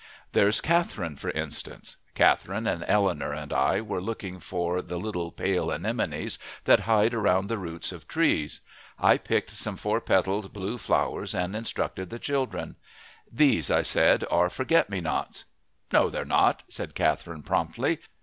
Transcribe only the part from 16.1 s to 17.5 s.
not," said Catherine